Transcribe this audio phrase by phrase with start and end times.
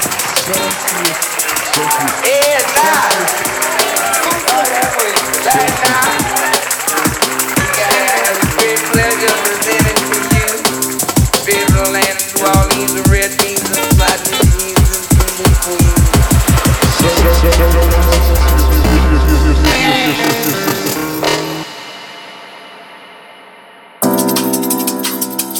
[0.00, 0.64] Eita!
[2.24, 2.96] Eita!
[4.56, 5.12] Whatever.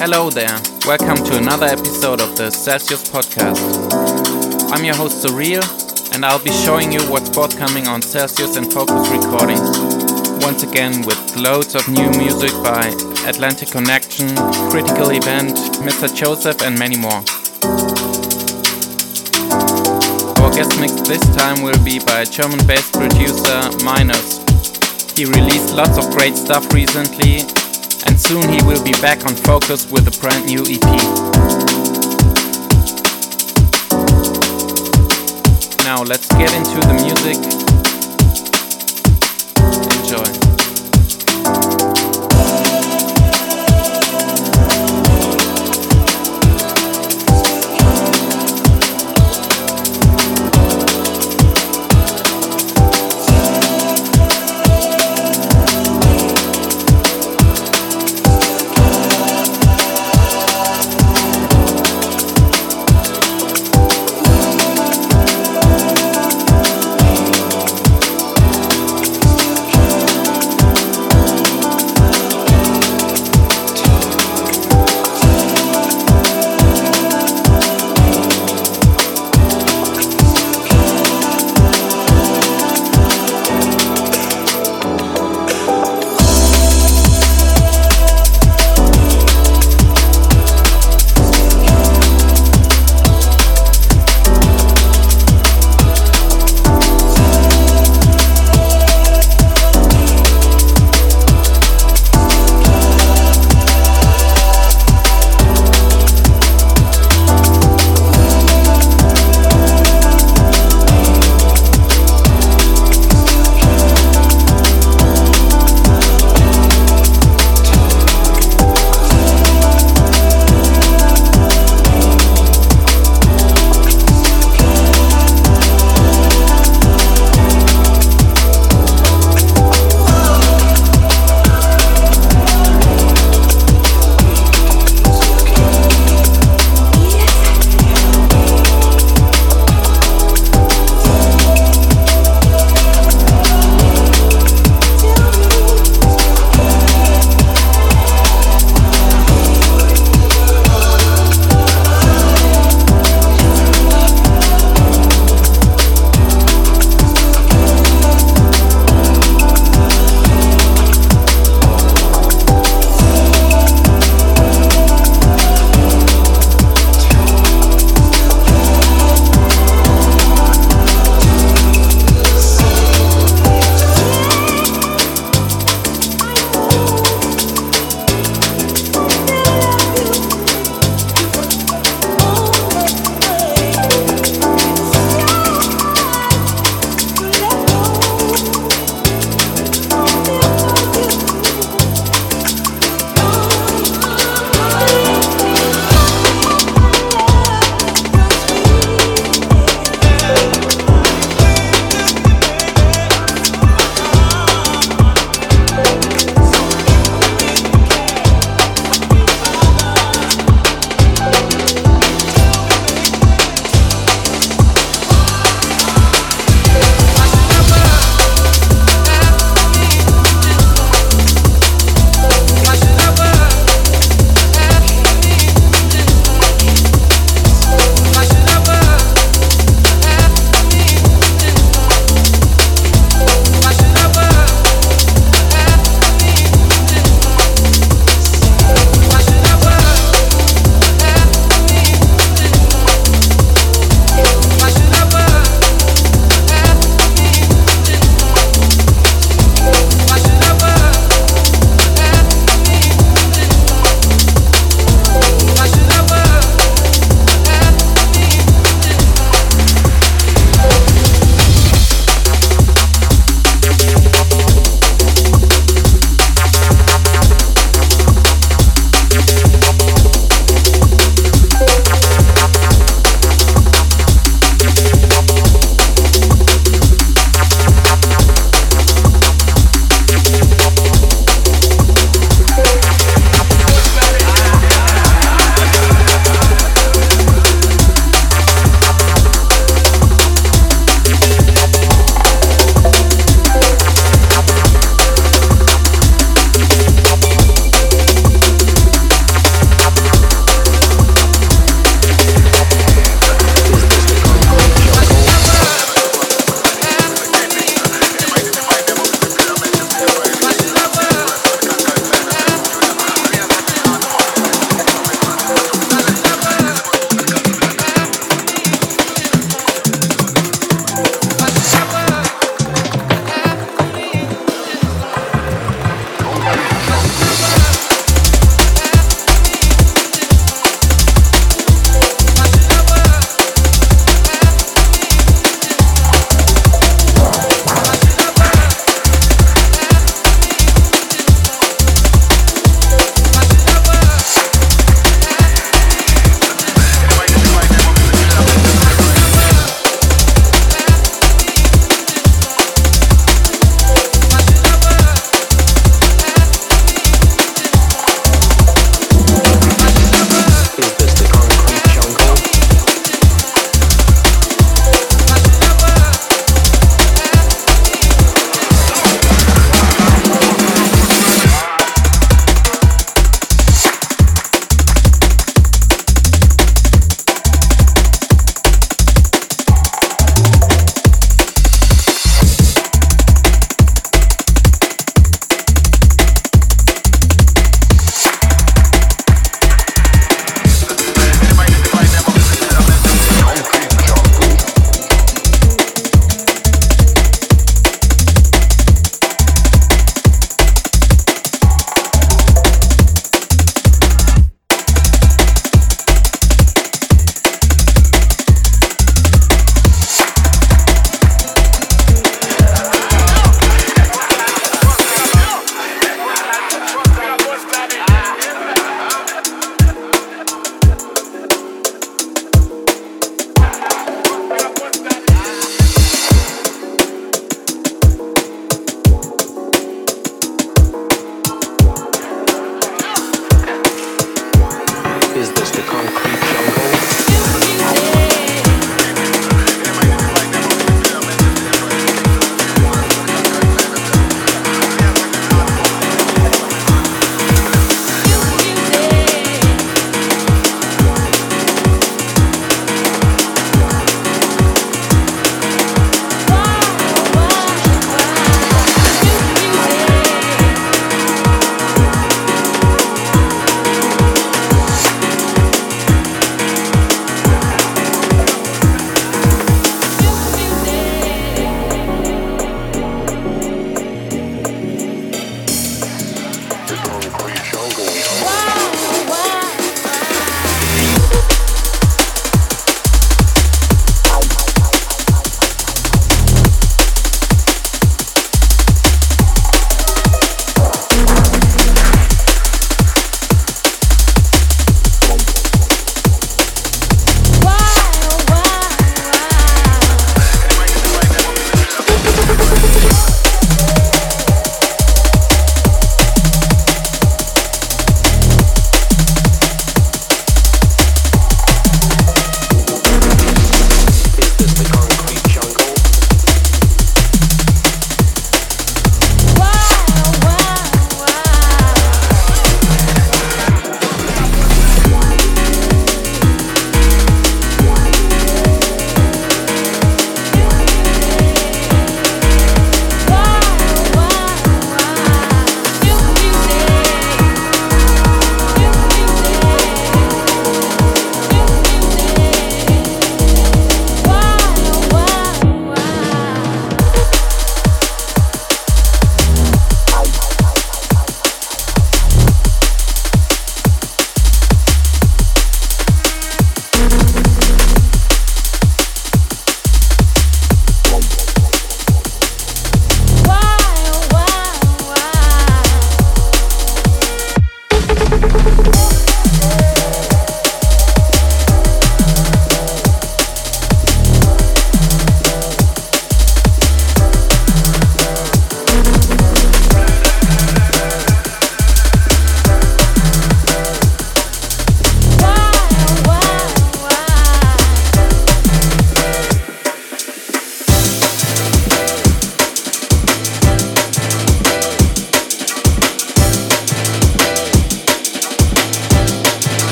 [0.00, 3.60] Hello there, welcome to another episode of the Celsius podcast.
[4.72, 5.60] I'm your host Surreal,
[6.14, 9.78] and I'll be showing you what's forthcoming on Celsius and Focus Recordings.
[10.42, 12.88] Once again, with loads of new music by
[13.28, 14.34] Atlantic Connection,
[14.70, 15.52] Critical Event,
[15.84, 16.08] Mr.
[16.16, 17.20] Joseph, and many more.
[20.40, 24.40] Our guest mix this time will be by German based producer Minus.
[25.12, 27.44] He released lots of great stuff recently,
[28.30, 30.86] soon he will be back on focus with a brand new EP.
[35.82, 37.38] Now let's get into the music
[39.66, 40.39] Restoration,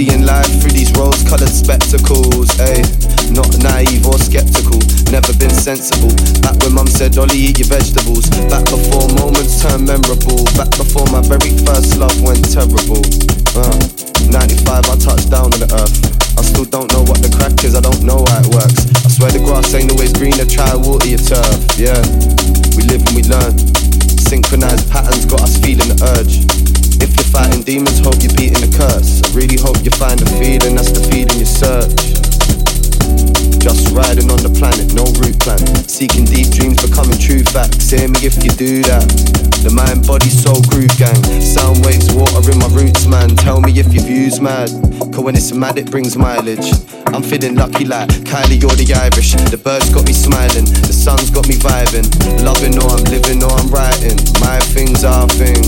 [0.00, 2.80] seeing life through these rose-colored spectacles, ayy.
[3.36, 4.80] Not naive or skeptical,
[5.12, 6.08] never been sensible.
[6.40, 8.24] Back when mum said, Ollie, eat your vegetables.
[8.48, 10.48] Back before moments turned memorable.
[10.56, 13.04] Back before my very first love went terrible.
[13.52, 13.76] Uh,
[14.32, 15.96] 95, I touched down on the earth.
[16.40, 18.88] I still don't know what the crack is, I don't know how it works.
[19.04, 21.60] I swear the grass ain't always greener, try water your turf.
[21.76, 22.00] Yeah,
[22.72, 23.52] we live and we learn.
[24.16, 26.69] Synchronized patterns got us feeling the urge.
[27.32, 29.22] Fighting demons, hope you're beating the curse.
[29.22, 32.18] I really hope you find the feeling, that's the feeling you search.
[33.62, 35.60] Just riding on the planet, no route plan.
[35.86, 37.90] Seeking deep dreams, becoming true facts.
[37.90, 39.06] Hear me if you do that.
[39.62, 41.22] The mind, body, soul, groove gang.
[41.38, 43.36] Sound waves, water in my roots, man.
[43.36, 44.70] Tell me if your view's mad.
[45.12, 46.72] Cause when it's mad, it brings mileage.
[47.10, 49.34] I'm feeling lucky like Kylie, you're the Irish.
[49.50, 52.06] The birds got me smiling, the sun's got me vibing.
[52.46, 54.14] Loving or I'm living or I'm writing.
[54.38, 55.58] My things are thing.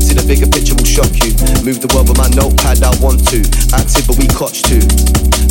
[0.00, 1.36] See the bigger picture will shock you.
[1.60, 3.44] Move the world with my notepad, I want to.
[3.76, 4.80] Active, but we cotch too.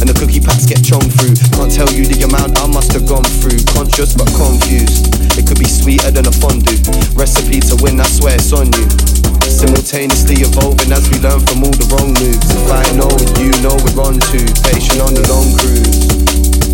[0.01, 1.37] And the cookie packs get chong through.
[1.53, 3.61] Can't tell you the amount I must have gone through.
[3.77, 5.13] Conscious but confused.
[5.37, 6.79] It could be sweeter than a fondue.
[7.13, 9.24] Recipe to win, I swear it's on you.
[9.55, 12.43] Simultaneously evolving as we learn from all the wrong moves.
[12.51, 13.07] If I know
[13.39, 16.11] you know we're on to patient on the long cruise.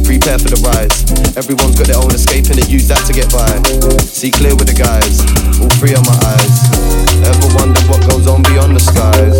[0.01, 1.05] Prepare for the rise.
[1.38, 3.53] Everyone's got their own escape and they use that to get by.
[4.01, 5.21] See clear with the guys,
[5.61, 6.57] all three of my eyes.
[7.21, 9.38] Ever wonder what goes on beyond the skies?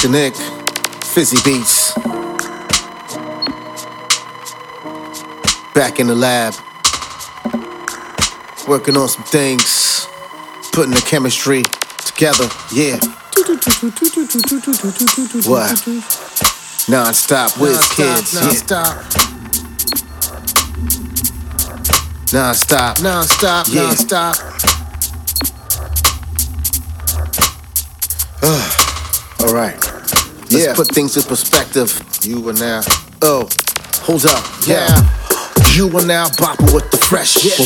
[0.00, 0.34] Janik,
[1.12, 1.92] Fizzy Beats.
[5.74, 6.54] Back in the lab,
[8.66, 10.08] working on some things,
[10.72, 11.62] putting the chemistry
[11.98, 12.96] together, yeah.
[15.44, 15.86] What?
[16.88, 19.04] Non stop with kids, non stop.
[22.32, 22.40] Yeah.
[22.40, 23.82] Non stop, non stop, yeah.
[23.82, 24.36] non stop.
[29.42, 29.89] All right.
[30.50, 30.74] Let's Yeah.
[30.74, 32.02] put things in perspective.
[32.22, 32.80] You are now.
[33.22, 33.48] Oh,
[34.02, 34.44] hold up.
[34.66, 34.86] Yeah.
[35.74, 37.44] You are now bopping with the fresh.
[37.44, 37.60] Yes.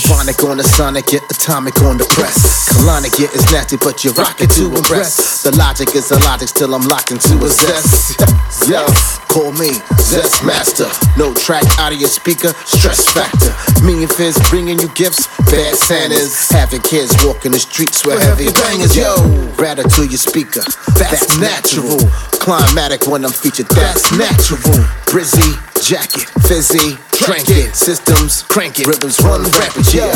[0.44, 2.68] On the sonic, get atomic on the press.
[2.68, 5.42] Colonic, yeah, it's nasty, but you're rocking to impress.
[5.42, 8.20] The logic is the logic, still I'm locked into a zest.
[8.68, 8.84] Yo,
[9.32, 10.88] call me Zest Master.
[11.16, 13.56] No track out of your speaker, stress factor.
[13.84, 16.50] Me and Fizz bringing you gifts, bad Santas.
[16.50, 18.96] Having kids walking the streets with heavy bangers.
[18.96, 19.16] Yo,
[19.56, 20.60] rather to your speaker,
[21.00, 21.96] that's natural.
[22.36, 24.60] Climatic when I'm featured, that's natural.
[25.08, 27.74] Brizzy, jacket, fizzy, crank it.
[27.74, 28.86] Systems, crank it.
[28.86, 30.10] Rhythms run rapid, yo.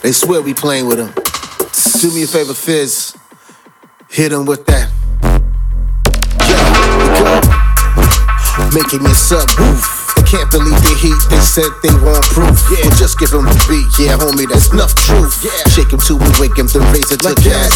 [0.00, 1.12] They swear we playing with them.
[2.00, 3.14] Do me a favor, Fizz.
[4.08, 4.90] Hit them with that.
[6.48, 6.58] Yo.
[8.72, 9.97] Making me subwoof.
[10.28, 11.16] Can't believe the heat.
[11.32, 12.60] They said they want proof.
[12.68, 13.88] Yeah, just give them the beat.
[13.96, 15.40] Yeah, homie, that's enough truth.
[15.40, 17.72] Yeah, shake him till we wake him, then raise it to gas.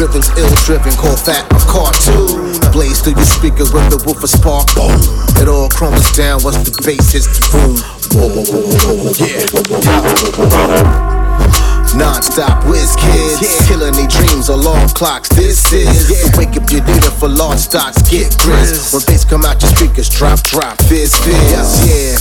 [0.00, 2.56] Rhythms ill driven, call that a cartoon.
[2.72, 4.72] Blaze through your speakers with the woofer spark.
[4.72, 4.96] Boom.
[5.36, 7.44] It all crumbles down once the bass hits the
[8.16, 8.40] whoa,
[9.20, 9.44] yeah.
[11.96, 15.30] Non-stop whiz kids, killing their dreams on long clocks.
[15.32, 18.04] This is the wake up your data for large stocks.
[18.04, 20.12] Get grizz when bass come out your speakers.
[20.12, 21.88] Drop, drop, fizz, fizz.
[21.88, 22.20] Yeah,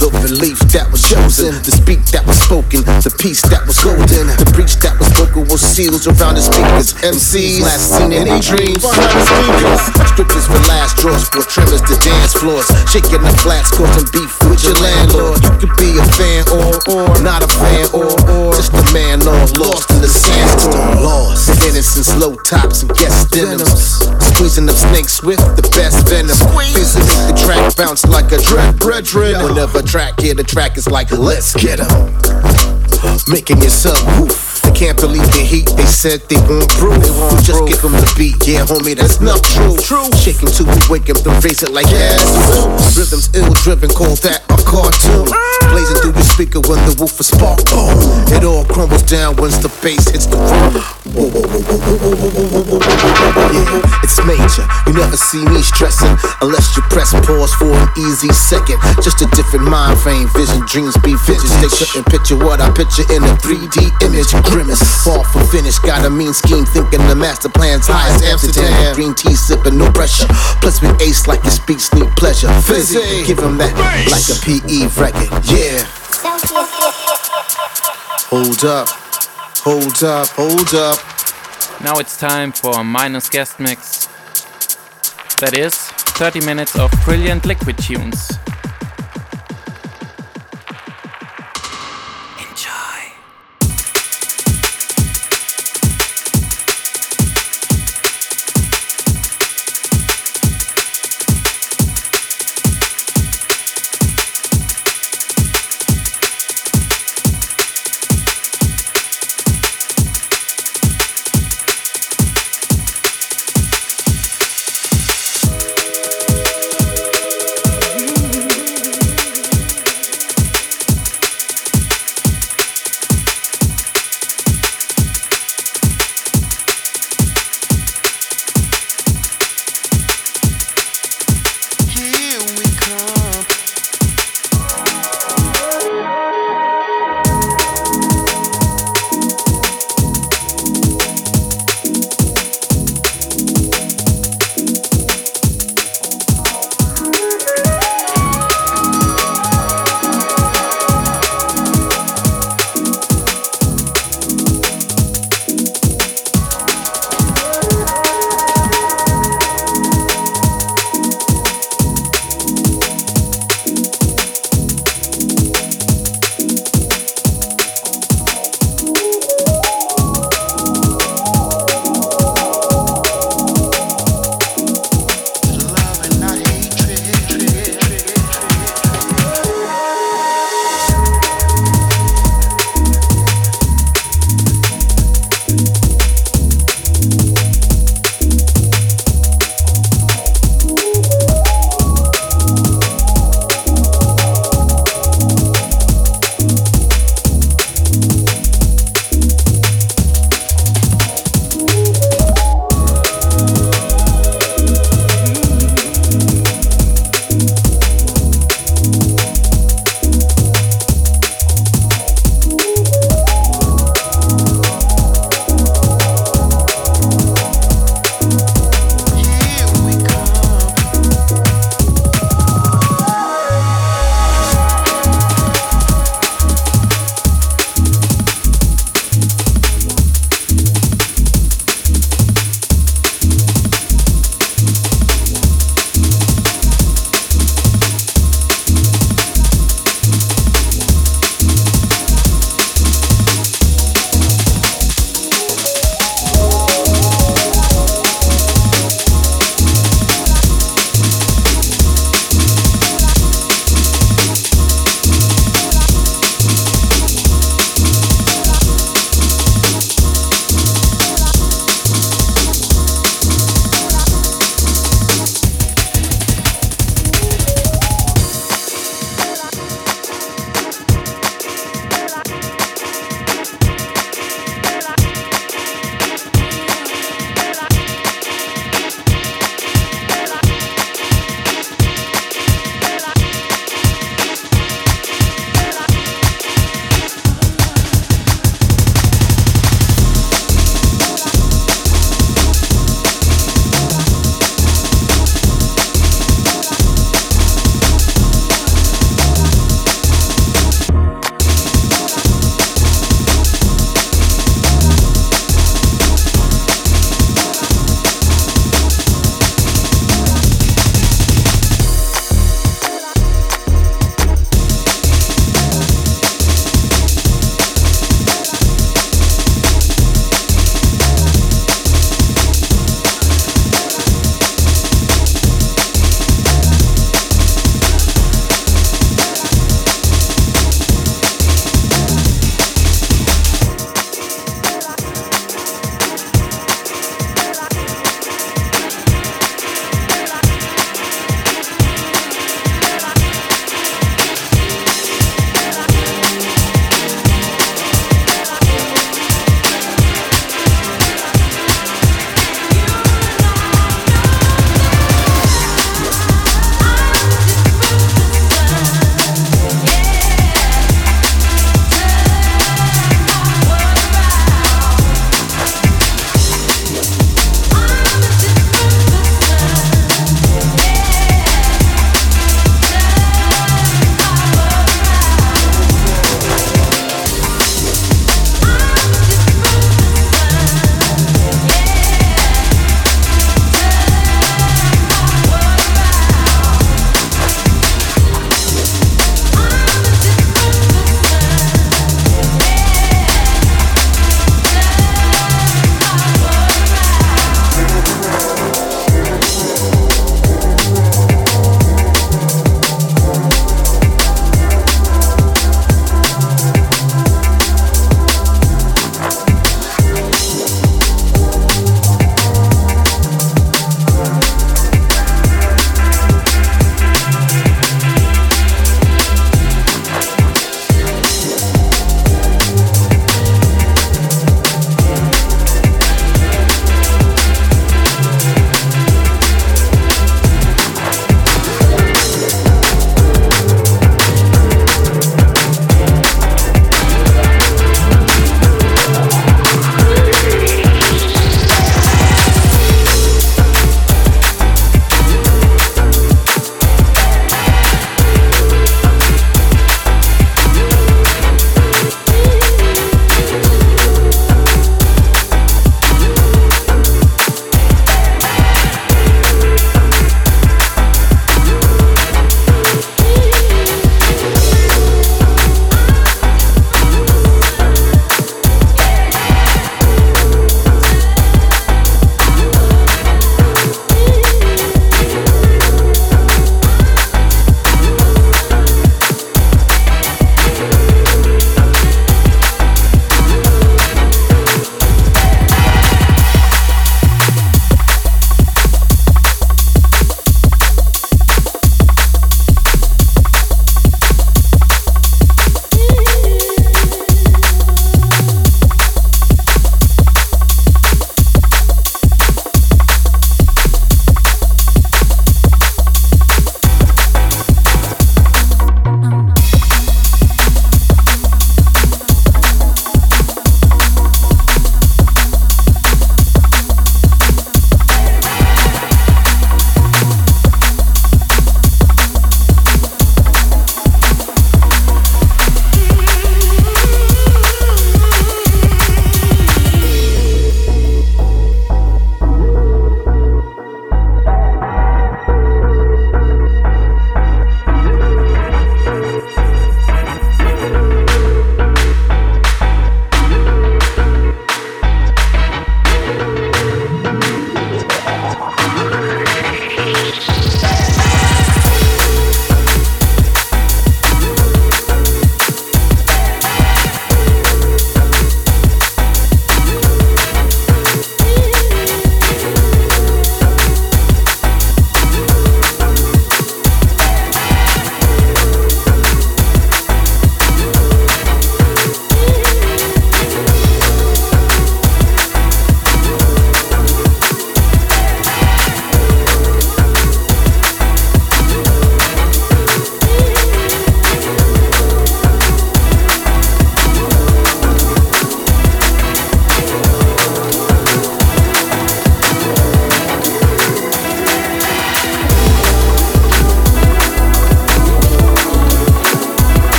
[0.00, 4.32] the belief that was chosen, the speak that was spoken, the peace that was golden,
[4.40, 6.96] the breach that was broken was seals around the speakers.
[7.04, 8.80] MCs last seen in their dreams.
[8.80, 10.08] behind the speakers.
[10.08, 14.64] Strippers for last draws, for trimmers to dance floors, shaking the flats, causing beef with
[14.64, 15.36] your landlord.
[15.44, 19.01] You could be a fan or or not a fan or or just a man
[19.26, 21.02] all lost in the sandstorm.
[21.02, 21.48] Lost.
[21.66, 24.06] Innocence, low tops and guest denims.
[24.34, 26.36] Squeezing up snakes with the best venom.
[26.74, 29.42] Busy make the track bounce like a dread brethren.
[29.42, 32.81] Whenever a track hit the track is like, let's get 'em.
[33.28, 34.62] Making your subwoof.
[34.62, 35.66] They can't believe the heat.
[35.76, 36.94] They said they want proof.
[37.02, 38.38] They want just give them the beat.
[38.46, 39.76] Yeah, homie, that's not true.
[39.78, 40.06] True.
[40.18, 42.22] Shake 'em till we wake 'em, then raise it like gas.
[42.96, 45.26] Rhythms ill driven, call that a cartoon.
[45.32, 45.70] Ah.
[45.72, 47.64] Blazing through your speaker when the woofer spark.
[47.70, 47.98] Boom.
[48.36, 50.82] It all crumbles down once the bass hits the room.
[54.02, 54.64] It's major.
[54.86, 58.80] You never see me stressing unless you press pause for an easy second.
[59.04, 61.52] Just a different mind frame, vision, dreams be visions.
[61.60, 64.32] They couldn't picture what I picture in a 3D image.
[64.48, 65.78] Grimace, far from finish.
[65.80, 68.24] Got a mean scheme, thinking the master plan's highest.
[68.24, 68.94] Amsterdam.
[68.94, 70.26] Green tea sipping, no pressure.
[70.64, 72.48] Plus we ace like it speaks, need pleasure.
[72.62, 73.76] Fizzy, give him that
[74.08, 75.28] like a PE record.
[75.44, 75.84] Yeah.
[78.32, 79.01] Hold up
[79.64, 80.98] hold up, hold up.
[81.82, 84.06] Now it's time for a minus guest mix.
[85.38, 88.38] That is 30 minutes of brilliant liquid tunes.